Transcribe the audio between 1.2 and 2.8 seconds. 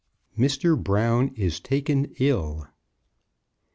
IS TAKEN ILL.